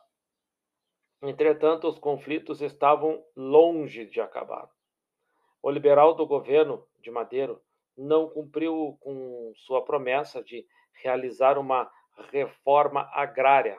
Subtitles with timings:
[1.23, 4.69] entretanto, os conflitos estavam longe de acabar.
[5.61, 7.61] O liberal do governo de Madeiro
[7.97, 11.91] não cumpriu com sua promessa de realizar uma
[12.31, 13.77] reforma agrária,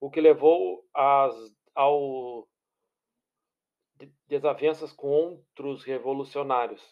[0.00, 2.48] o que levou às ao
[4.26, 6.82] desavenças com outros revolucionários.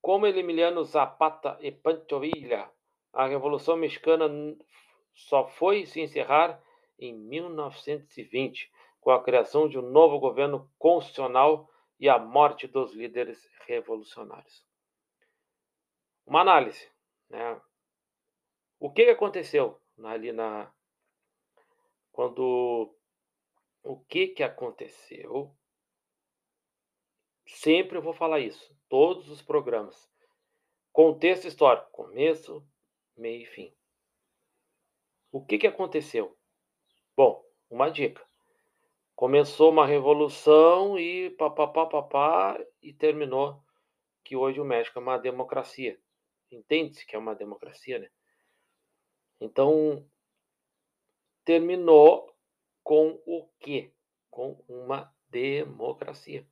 [0.00, 2.72] Como Emiliano Zapata e Pancho Villa,
[3.12, 4.26] a Revolução Mexicana
[5.12, 6.58] só foi se encerrar
[6.98, 11.68] em 1920, com a criação de um novo governo constitucional
[12.00, 14.66] e a morte dos líderes revolucionários.
[16.26, 16.90] Uma análise.
[17.28, 17.60] Né?
[18.80, 20.72] O que aconteceu ali na.
[22.10, 22.94] Quando
[23.84, 25.54] o que, que aconteceu?
[27.46, 30.10] Sempre eu vou falar isso, todos os programas.
[30.90, 32.66] Contexto histórico, começo,
[33.16, 33.74] meio e fim.
[35.30, 36.36] O que, que aconteceu?
[37.16, 38.24] Bom, uma dica.
[39.14, 43.62] Começou uma revolução e papapá, papá, e terminou
[44.24, 46.00] que hoje o México é uma democracia.
[46.50, 48.10] Entende-se que é uma democracia, né?
[49.40, 50.08] Então,
[51.44, 52.23] terminou
[52.84, 53.90] com o quê?
[54.30, 56.46] Com uma democracia.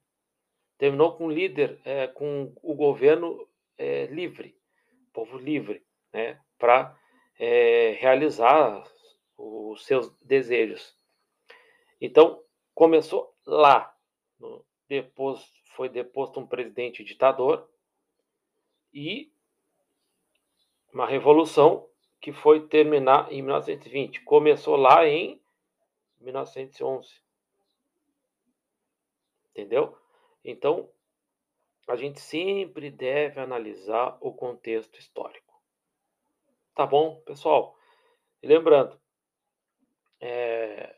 [0.78, 3.46] Terminou com o líder, é, com o governo
[3.78, 4.56] é, livre,
[5.12, 6.98] povo livre, né, para
[7.38, 8.82] é, realizar
[9.36, 10.96] os seus desejos.
[12.00, 12.42] Então,
[12.74, 13.94] começou lá.
[14.88, 15.40] Depois
[15.76, 17.68] foi deposto um presidente ditador
[18.92, 19.32] e
[20.92, 21.88] uma revolução
[22.20, 24.22] que foi terminar em 1920.
[24.22, 25.41] Começou lá em
[26.22, 27.22] 1911.
[29.50, 29.98] Entendeu?
[30.44, 30.90] Então,
[31.88, 35.60] a gente sempre deve analisar o contexto histórico.
[36.74, 37.76] Tá bom, pessoal?
[38.42, 38.98] E lembrando,
[40.20, 40.96] é,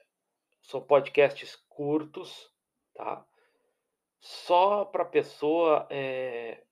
[0.62, 2.52] são podcasts curtos,
[2.94, 3.26] tá?
[4.20, 6.62] Só para a pessoa é,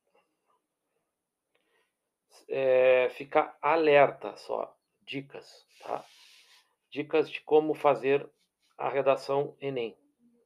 [2.48, 6.04] é, ficar alerta, só dicas, tá?
[6.90, 8.30] Dicas de como fazer
[8.76, 9.96] a redação Enem.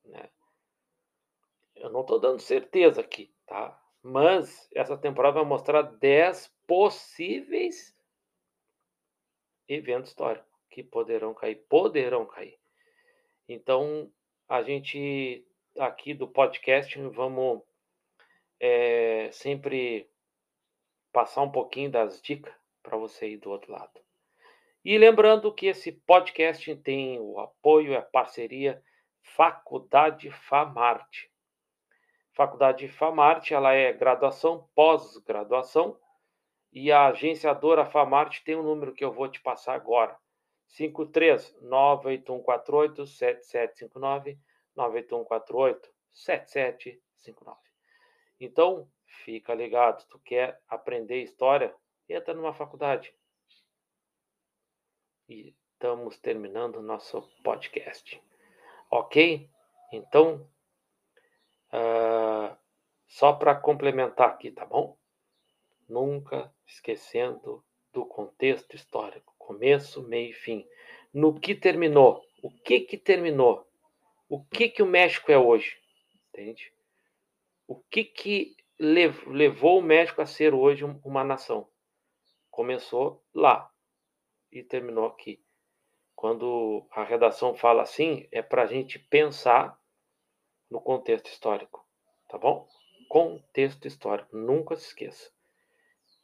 [0.05, 0.29] Né?
[1.75, 3.81] Eu não estou dando certeza aqui, tá?
[4.03, 7.97] Mas essa temporada vai mostrar 10 possíveis
[9.69, 11.57] eventos históricos que poderão cair.
[11.69, 12.59] Poderão cair.
[13.49, 14.11] Então,
[14.49, 15.47] a gente
[15.79, 17.63] aqui do podcast vamos
[18.61, 20.09] é, sempre
[21.13, 24.06] passar um pouquinho das dicas para você aí do outro lado.
[24.89, 28.81] E lembrando que esse podcast tem o apoio e a parceria
[29.21, 31.29] Faculdade Famarte.
[32.33, 35.99] Faculdade Famarte, ela é graduação, pós-graduação,
[36.73, 40.17] e a agenciadora Famarte tem um número que eu vou te passar agora.
[40.69, 44.39] 53 98148 7759
[44.77, 47.59] 98148 7759.
[48.39, 51.75] Então, fica ligado, tu quer aprender história?
[52.09, 53.13] Entra numa faculdade
[55.29, 58.21] e estamos terminando nosso podcast.
[58.91, 59.49] Ok?
[59.93, 60.49] Então,
[61.73, 62.57] Uh,
[63.07, 64.97] só para complementar aqui, tá bom?
[65.89, 70.67] Nunca esquecendo do contexto histórico, começo, meio e fim.
[71.13, 72.25] No que terminou?
[72.43, 73.67] O que que terminou?
[74.29, 75.77] O que que o México é hoje?
[76.29, 76.73] Entende?
[77.67, 81.69] O que que levou o México a ser hoje uma nação?
[82.51, 83.71] Começou lá
[84.59, 85.43] e terminou aqui.
[86.15, 89.79] Quando a redação fala assim, é para a gente pensar
[90.71, 91.87] no contexto histórico,
[92.29, 92.67] tá bom?
[93.09, 95.31] Contexto histórico, nunca se esqueça.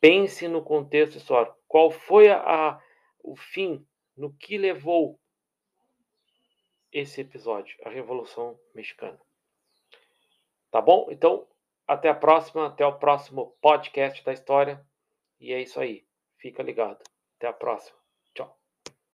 [0.00, 1.56] Pense no contexto histórico.
[1.68, 2.82] Qual foi a, a
[3.22, 3.86] o fim,
[4.16, 5.20] no que levou
[6.92, 9.18] esse episódio, a Revolução Mexicana.
[10.70, 11.08] Tá bom?
[11.10, 11.48] Então,
[11.86, 14.84] até a próxima, até o próximo podcast da história.
[15.40, 16.06] E é isso aí.
[16.36, 17.02] Fica ligado.
[17.36, 18.01] Até a próxima.